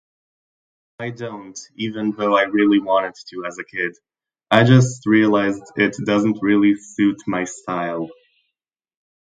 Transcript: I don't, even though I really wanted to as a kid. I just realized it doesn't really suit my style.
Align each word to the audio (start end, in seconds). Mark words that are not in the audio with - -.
I 0.97 1.11
don't, 1.11 1.59
even 1.75 2.13
though 2.13 2.35
I 2.35 2.45
really 2.45 2.79
wanted 2.79 3.13
to 3.29 3.45
as 3.45 3.59
a 3.59 3.63
kid. 3.63 3.91
I 4.49 4.63
just 4.63 5.05
realized 5.05 5.61
it 5.75 5.95
doesn't 6.03 6.39
really 6.41 6.73
suit 6.75 7.17
my 7.27 7.43
style. 7.43 8.09